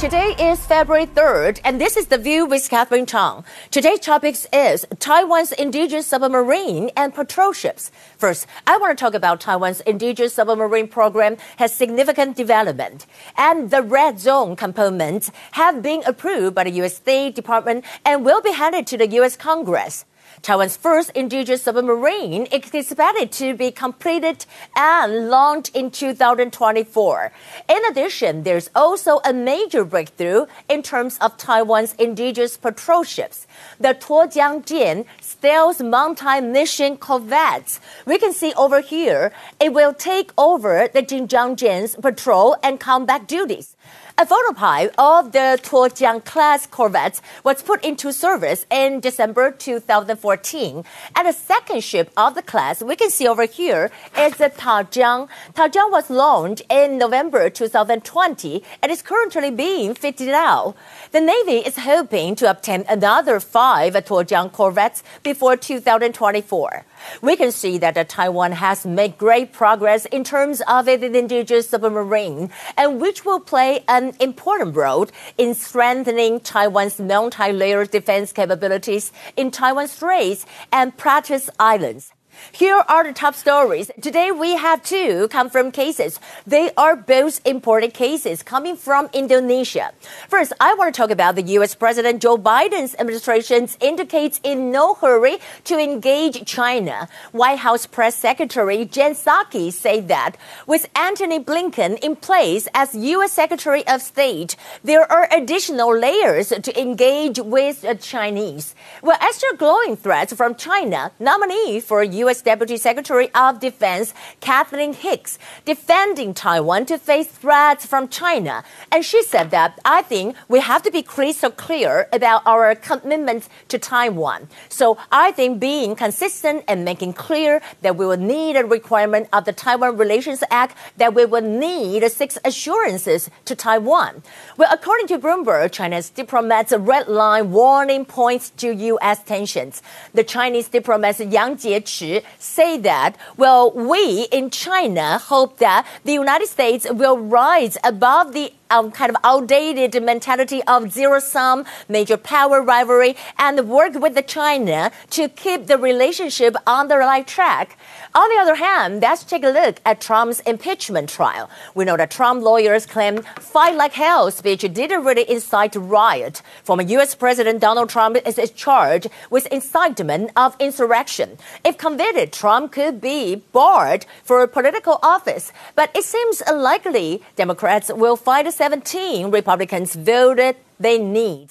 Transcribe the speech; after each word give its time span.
Today 0.00 0.34
is 0.38 0.64
February 0.64 1.04
3rd, 1.04 1.60
and 1.62 1.78
this 1.78 1.94
is 1.94 2.06
The 2.06 2.16
View 2.16 2.46
with 2.46 2.70
Catherine 2.70 3.04
Tang. 3.04 3.44
Today's 3.70 4.00
topic 4.00 4.34
is 4.50 4.86
Taiwan's 4.98 5.52
indigenous 5.52 6.06
submarine 6.06 6.90
and 6.96 7.14
patrol 7.14 7.52
ships. 7.52 7.90
First, 8.16 8.46
I 8.66 8.78
want 8.78 8.96
to 8.96 9.04
talk 9.04 9.12
about 9.12 9.42
Taiwan's 9.42 9.82
indigenous 9.82 10.32
submarine 10.32 10.88
program 10.88 11.36
has 11.58 11.74
significant 11.74 12.34
development, 12.34 13.04
and 13.36 13.70
the 13.70 13.82
red 13.82 14.18
zone 14.18 14.56
components 14.56 15.30
have 15.50 15.82
been 15.82 16.02
approved 16.06 16.54
by 16.54 16.64
the 16.64 16.70
U.S. 16.80 16.96
State 16.96 17.34
Department 17.34 17.84
and 18.02 18.24
will 18.24 18.40
be 18.40 18.52
handed 18.52 18.86
to 18.86 18.96
the 18.96 19.06
U.S. 19.06 19.36
Congress. 19.36 20.06
Taiwan's 20.42 20.76
first 20.76 21.10
indigenous 21.10 21.62
submarine 21.62 22.46
is 22.46 22.72
expected 22.72 23.30
to 23.32 23.54
be 23.54 23.70
completed 23.70 24.46
and 24.74 25.28
launched 25.28 25.74
in 25.76 25.90
2024. 25.90 27.32
In 27.68 27.84
addition, 27.90 28.42
there's 28.42 28.70
also 28.74 29.20
a 29.24 29.32
major 29.32 29.84
breakthrough 29.84 30.46
in 30.68 30.82
terms 30.82 31.18
of 31.18 31.36
Taiwan's 31.36 31.94
indigenous 31.94 32.56
patrol 32.56 33.04
ships. 33.04 33.46
The 33.78 33.94
Tuojiang 33.94 34.64
Jian 34.64 35.04
stealth 35.20 35.82
multi-mission 35.82 36.96
corvettes. 36.96 37.80
We 38.06 38.18
can 38.18 38.32
see 38.32 38.52
over 38.54 38.80
here, 38.80 39.32
it 39.60 39.72
will 39.72 39.92
take 39.92 40.32
over 40.38 40.88
the 40.92 41.02
Jinjiang 41.02 41.56
Jian's 41.56 41.96
patrol 41.96 42.56
and 42.62 42.80
combat 42.80 43.26
duties. 43.26 43.76
A 44.20 44.26
prototype 44.26 44.94
of 44.98 45.32
the 45.32 45.58
Tuojiang 45.62 46.26
class 46.26 46.66
corvette 46.66 47.22
was 47.42 47.62
put 47.62 47.82
into 47.82 48.12
service 48.12 48.66
in 48.70 49.00
December 49.00 49.50
2014. 49.50 50.84
And 51.16 51.26
the 51.26 51.32
second 51.32 51.82
ship 51.82 52.12
of 52.18 52.34
the 52.34 52.42
class 52.42 52.82
we 52.82 52.96
can 52.96 53.08
see 53.08 53.26
over 53.26 53.46
here 53.46 53.90
is 54.18 54.36
the 54.36 54.50
Tajiang. 54.50 55.30
Tajiang 55.54 55.90
was 55.90 56.10
launched 56.10 56.60
in 56.68 56.98
November 56.98 57.48
2020 57.48 58.62
and 58.82 58.92
is 58.92 59.00
currently 59.00 59.50
being 59.50 59.94
fitted 59.94 60.28
out. 60.28 60.76
The 61.12 61.22
Navy 61.22 61.66
is 61.66 61.78
hoping 61.78 62.34
to 62.36 62.50
obtain 62.50 62.84
another 62.90 63.40
five 63.40 63.94
Tuojiang 63.94 64.52
corvettes 64.52 65.02
before 65.22 65.56
2024 65.56 66.84
we 67.22 67.36
can 67.36 67.52
see 67.52 67.78
that 67.78 68.08
Taiwan 68.08 68.52
has 68.52 68.86
made 68.86 69.18
great 69.18 69.52
progress 69.52 70.06
in 70.06 70.24
terms 70.24 70.62
of 70.66 70.88
its 70.88 71.02
indigenous 71.02 71.68
submarine, 71.68 72.50
and 72.76 73.00
which 73.00 73.24
will 73.24 73.40
play 73.40 73.84
an 73.88 74.09
important 74.18 74.74
role 74.74 75.06
in 75.38 75.54
strengthening 75.54 76.40
Taiwan's 76.40 76.98
multi-layered 77.00 77.90
defense 77.90 78.32
capabilities 78.32 79.12
in 79.36 79.50
Taiwan 79.50 79.88
Straits 79.88 80.46
and 80.72 80.96
Pratas 80.96 81.48
Islands. 81.58 82.12
Here 82.52 82.82
are 82.88 83.04
the 83.04 83.12
top 83.12 83.34
stories. 83.34 83.90
Today 84.00 84.30
we 84.30 84.56
have 84.56 84.82
two 84.82 85.28
confirmed 85.28 85.72
cases. 85.72 86.20
They 86.46 86.70
are 86.76 86.96
both 86.96 87.40
imported 87.46 87.94
cases 87.94 88.42
coming 88.42 88.76
from 88.76 89.08
Indonesia. 89.12 89.92
First, 90.28 90.52
I 90.60 90.74
want 90.74 90.94
to 90.94 91.00
talk 91.00 91.10
about 91.10 91.34
the 91.34 91.42
U.S. 91.58 91.74
President 91.74 92.22
Joe 92.22 92.38
Biden's 92.38 92.94
administration 92.98 93.68
indicates 93.80 94.40
in 94.42 94.70
no 94.70 94.94
hurry 94.94 95.38
to 95.64 95.78
engage 95.78 96.44
China. 96.46 97.08
White 97.32 97.58
House 97.58 97.86
Press 97.86 98.16
Secretary 98.16 98.84
Jen 98.84 99.14
Psaki 99.14 99.72
said 99.72 100.08
that 100.08 100.36
with 100.66 100.88
Antony 100.94 101.38
Blinken 101.40 101.98
in 102.00 102.16
place 102.16 102.68
as 102.74 102.94
U.S. 102.94 103.32
Secretary 103.32 103.86
of 103.86 104.02
State, 104.02 104.56
there 104.82 105.10
are 105.10 105.28
additional 105.32 105.96
layers 105.96 106.48
to 106.48 106.80
engage 106.80 107.38
with 107.38 107.82
the 107.82 107.94
Chinese. 107.94 108.74
Well, 109.02 109.18
as 109.20 109.40
there 109.40 109.56
glowing 109.56 109.96
threats 109.96 110.32
from 110.32 110.54
China, 110.54 111.12
nominee 111.18 111.80
for 111.80 112.02
U.S. 112.02 112.19
U.S. 112.24 112.42
Deputy 112.42 112.76
Secretary 112.76 113.28
of 113.34 113.60
Defense 113.60 114.14
Kathleen 114.40 114.92
Hicks 114.92 115.38
defending 115.64 116.34
Taiwan 116.34 116.86
to 116.86 116.98
face 116.98 117.28
threats 117.28 117.86
from 117.86 118.08
China. 118.08 118.64
And 118.92 119.04
she 119.04 119.22
said 119.22 119.50
that 119.50 119.78
I 119.84 120.02
think 120.02 120.36
we 120.48 120.60
have 120.60 120.82
to 120.82 120.90
be 120.90 121.02
crystal 121.02 121.50
clear 121.50 122.08
about 122.12 122.42
our 122.46 122.74
commitment 122.74 123.48
to 123.68 123.78
Taiwan. 123.78 124.48
So 124.68 124.98
I 125.12 125.32
think 125.32 125.60
being 125.60 125.94
consistent 125.94 126.64
and 126.68 126.84
making 126.84 127.12
clear 127.14 127.60
that 127.82 127.96
we 127.96 128.06
will 128.06 128.24
need 128.34 128.56
a 128.56 128.64
requirement 128.64 129.28
of 129.32 129.44
the 129.44 129.52
Taiwan 129.52 129.96
Relations 129.96 130.42
Act 130.50 130.76
that 130.96 131.14
we 131.14 131.24
will 131.24 131.42
need 131.42 132.08
six 132.10 132.38
assurances 132.44 133.30
to 133.44 133.54
Taiwan. 133.54 134.22
Well, 134.56 134.70
according 134.72 135.06
to 135.08 135.18
Bloomberg, 135.18 135.72
China's 135.72 136.10
diplomats' 136.10 136.72
red 136.72 137.08
line 137.08 137.50
warning 137.50 138.04
points 138.04 138.50
to 138.60 138.72
U.S. 138.92 139.22
tensions. 139.24 139.82
The 140.14 140.24
Chinese 140.24 140.68
diplomat 140.68 141.20
Yang 141.20 141.56
Jiechi 141.62 142.09
say 142.38 142.78
that, 142.78 143.16
well, 143.36 143.70
we 143.70 144.28
in 144.30 144.50
China 144.50 145.18
hope 145.18 145.58
that 145.58 145.86
the 146.04 146.12
United 146.12 146.48
States 146.48 146.86
will 146.90 147.18
rise 147.18 147.76
above 147.84 148.32
the 148.32 148.52
um, 148.70 148.90
kind 148.90 149.10
of 149.10 149.16
outdated 149.24 150.02
mentality 150.02 150.62
of 150.64 150.92
zero 150.92 151.18
sum, 151.18 151.64
major 151.88 152.16
power 152.16 152.62
rivalry, 152.62 153.16
and 153.38 153.68
work 153.68 153.94
with 153.94 154.14
China 154.26 154.90
to 155.10 155.28
keep 155.28 155.66
the 155.66 155.78
relationship 155.78 156.56
on 156.66 156.88
the 156.88 156.96
right 156.96 157.26
track. 157.26 157.76
On 158.14 158.28
the 158.28 158.40
other 158.40 158.56
hand, 158.56 159.02
let's 159.02 159.22
take 159.22 159.44
a 159.44 159.48
look 159.48 159.76
at 159.84 160.00
Trump's 160.00 160.40
impeachment 160.40 161.08
trial. 161.08 161.48
We 161.74 161.84
know 161.84 161.96
that 161.96 162.10
Trump 162.10 162.42
lawyers 162.42 162.86
claim 162.86 163.22
fight 163.38 163.76
like 163.76 163.92
hell 163.92 164.30
speech 164.30 164.62
didn't 164.72 165.04
really 165.04 165.30
incite 165.30 165.76
riot. 165.76 166.42
Former 166.64 166.82
U.S. 166.82 167.14
President 167.14 167.60
Donald 167.60 167.88
Trump 167.88 168.16
is 168.26 168.50
charged 168.50 169.08
with 169.30 169.46
incitement 169.52 170.30
of 170.36 170.56
insurrection. 170.58 171.38
If 171.64 171.78
convicted, 171.78 172.32
Trump 172.32 172.72
could 172.72 173.00
be 173.00 173.36
barred 173.52 174.06
for 174.24 174.46
political 174.46 174.98
office, 175.02 175.52
but 175.74 175.90
it 175.94 176.04
seems 176.04 176.42
unlikely 176.46 177.22
Democrats 177.36 177.92
will 177.92 178.16
fight 178.16 178.46
17 178.60 179.30
Republicans 179.30 179.94
voted 179.94 180.54
they 180.78 180.98
need. 180.98 181.48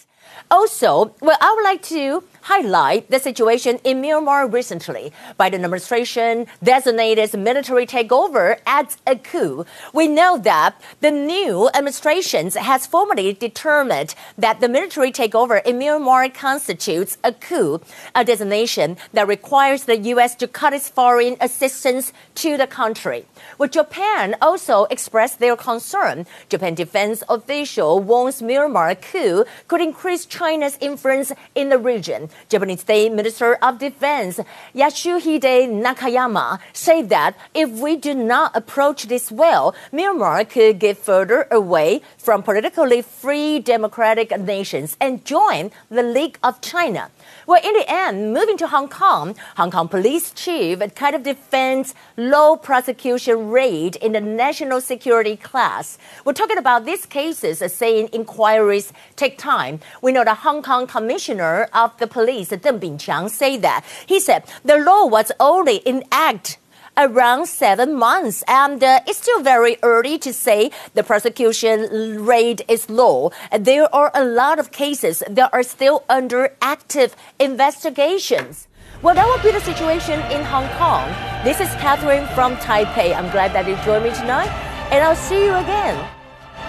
Also, 0.52 1.14
well, 1.22 1.38
I 1.40 1.54
would 1.54 1.64
like 1.64 1.82
to 1.84 2.24
highlight 2.42 3.10
the 3.12 3.20
situation 3.20 3.80
in 3.84 4.02
Myanmar 4.02 4.52
recently. 4.52 5.12
Biden 5.40 5.64
administration 5.66 6.48
designated 6.64 7.38
military 7.38 7.86
takeover 7.86 8.60
as 8.66 8.98
a 9.06 9.16
coup. 9.16 9.66
We 9.94 10.08
know 10.08 10.38
that 10.40 10.82
the 11.02 11.12
new 11.12 11.70
administration 11.76 12.50
has 12.52 12.88
formally 12.88 13.34
determined 13.34 14.16
that 14.38 14.60
the 14.60 14.70
military 14.70 15.12
takeover 15.12 15.64
in 15.66 15.78
Myanmar 15.78 16.34
constitutes 16.34 17.18
a 17.24 17.34
coup, 17.34 17.82
a 18.16 18.26
designation 18.26 18.98
that 19.14 19.28
requires 19.28 19.84
the 19.84 19.98
U.S. 20.14 20.36
to 20.36 20.48
cut 20.48 20.74
its 20.74 20.90
foreign 20.90 21.38
assistance 21.40 22.14
to 22.36 22.58
the 22.58 22.68
country. 22.68 23.26
Well, 23.58 23.70
Japan 23.70 24.36
also 24.42 24.86
expressed 24.86 25.40
their 25.40 25.56
concern. 25.56 26.26
Japan 26.50 26.74
defense 26.74 27.24
official 27.30 28.00
warns 28.00 28.42
Myanmar 28.42 29.00
coup 29.00 29.46
could 29.68 29.82
increase 29.82 30.19
China's 30.26 30.78
influence 30.82 31.32
in 31.56 31.70
the 31.70 31.78
region. 31.78 32.30
Japanese 32.50 32.82
State 32.82 33.12
Minister 33.12 33.56
of 33.56 33.80
Defense 33.80 34.40
Yasuhide 34.76 35.70
Nakayama 35.70 36.60
said 36.74 37.10
that 37.10 37.36
if 37.54 37.70
we 37.70 37.96
do 37.96 38.14
not 38.14 38.56
approach 38.56 39.04
this 39.04 39.32
well, 39.32 39.76
Myanmar 39.92 40.50
could 40.50 40.80
get 40.80 40.98
further 40.98 41.48
away 41.52 42.02
from 42.18 42.44
politically 42.44 43.02
free 43.02 43.60
democratic 43.60 44.38
nations 44.40 44.98
and 45.00 45.26
join 45.26 45.72
the 45.90 46.04
League 46.04 46.38
of 46.44 46.62
China. 46.62 47.10
Well, 47.48 47.62
in 47.64 47.74
the 47.74 47.86
end, 47.88 48.34
moving 48.34 48.58
to 48.58 48.68
Hong 48.68 48.90
Kong, 48.90 49.36
Hong 49.58 49.72
Kong 49.72 49.88
police 49.88 50.32
chief 50.32 50.80
kind 50.96 51.16
of 51.16 51.24
defends 51.24 51.96
low 52.18 52.56
prosecution 52.56 53.50
rate 53.50 53.96
in 53.98 54.12
the 54.12 54.22
national 54.22 54.82
security 54.82 55.36
class. 55.36 55.98
We're 56.26 56.34
talking 56.34 56.58
about 56.58 56.86
these 56.86 57.06
cases, 57.06 57.60
saying 57.74 58.10
inquiries 58.14 58.94
take 59.16 59.38
time. 59.38 59.80
We 60.02 60.09
know 60.12 60.24
the 60.24 60.36
Hong 60.36 60.62
Kong 60.62 60.88
commissioner 60.88 61.68
of 61.74 61.98
the 61.98 62.08
police, 62.08 62.50
Deng 62.50 62.80
Bingqiang, 62.80 63.30
say 63.30 63.58
that. 63.58 63.86
He 64.06 64.20
said 64.20 64.44
the 64.64 64.78
law 64.78 65.06
was 65.06 65.32
only 65.40 65.78
in 65.78 66.04
act 66.12 66.58
around 67.00 67.48
seven 67.48 67.96
months. 67.96 68.44
And 68.48 68.84
uh, 68.84 69.00
it's 69.08 69.20
still 69.20 69.42
very 69.42 69.78
early 69.82 70.20
to 70.20 70.34
say 70.34 70.72
the 70.94 71.04
prosecution 71.04 72.26
rate 72.26 72.62
is 72.68 72.90
low. 72.90 73.32
There 73.58 73.94
are 73.96 74.12
a 74.14 74.24
lot 74.26 74.60
of 74.60 74.72
cases 74.72 75.24
that 75.30 75.50
are 75.54 75.64
still 75.64 76.04
under 76.10 76.56
active 76.62 77.16
investigations. 77.40 78.68
Well, 79.02 79.16
that 79.16 79.26
would 79.26 79.42
be 79.42 79.52
the 79.52 79.62
situation 79.62 80.20
in 80.30 80.44
Hong 80.44 80.68
Kong. 80.78 81.08
This 81.46 81.62
is 81.62 81.70
Catherine 81.80 82.28
from 82.36 82.58
Taipei. 82.58 83.16
I'm 83.16 83.32
glad 83.32 83.54
that 83.54 83.66
you 83.66 83.78
joined 83.86 84.04
me 84.04 84.12
tonight, 84.12 84.50
and 84.92 85.02
I'll 85.02 85.16
see 85.16 85.46
you 85.46 85.56
again. 85.56 85.96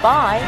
Bye. 0.00 0.38